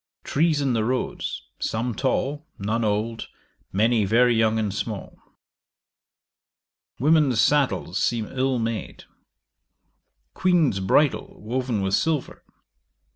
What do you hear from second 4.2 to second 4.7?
young